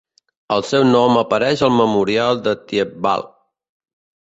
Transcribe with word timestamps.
El 0.53 0.63
seu 0.69 0.85
nom 0.91 1.19
apareix 1.21 1.61
al 1.69 1.75
Memorial 1.77 2.41
de 2.49 2.57
Thiepval. 2.73 3.31